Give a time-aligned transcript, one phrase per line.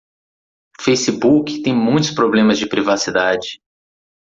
[0.79, 3.61] O Facebook tem muitos problemas de privacidade.